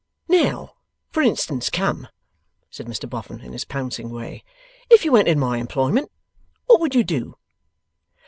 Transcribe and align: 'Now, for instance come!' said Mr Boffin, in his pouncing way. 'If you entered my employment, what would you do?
'Now, 0.27 0.73
for 1.11 1.21
instance 1.21 1.69
come!' 1.69 2.07
said 2.71 2.87
Mr 2.87 3.07
Boffin, 3.07 3.39
in 3.41 3.53
his 3.53 3.65
pouncing 3.65 4.09
way. 4.09 4.43
'If 4.89 5.05
you 5.05 5.15
entered 5.15 5.37
my 5.37 5.57
employment, 5.59 6.11
what 6.65 6.79
would 6.81 6.95
you 6.95 7.03
do? 7.03 7.35